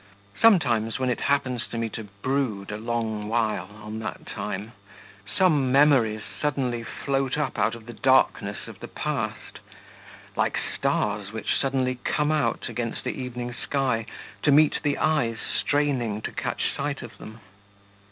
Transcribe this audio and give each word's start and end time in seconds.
Sometimes 0.41 0.97
when 0.97 1.11
it 1.11 1.19
happens 1.21 1.67
to 1.67 1.77
me 1.77 1.87
to 1.89 2.05
brood 2.23 2.71
a 2.71 2.77
long 2.77 3.27
while 3.27 3.69
on 3.83 3.99
that 3.99 4.25
time, 4.25 4.71
some 5.27 5.71
memories 5.71 6.23
suddenly 6.41 6.81
float 6.81 7.37
up 7.37 7.59
out 7.59 7.75
of 7.75 7.85
the 7.85 7.93
darkness 7.93 8.67
of 8.67 8.79
the 8.79 8.87
past 8.87 9.59
like 10.35 10.57
stars 10.75 11.31
which 11.31 11.55
suddenly 11.55 11.99
come 12.03 12.31
out 12.31 12.67
against 12.67 13.03
the 13.03 13.11
evening 13.11 13.53
sky 13.53 14.07
to 14.41 14.51
meet 14.51 14.81
the 14.81 14.97
eyes 14.97 15.37
straining 15.39 16.19
to 16.23 16.31
catch 16.31 16.73
sight 16.75 17.03
of 17.03 17.19
them. 17.19 17.39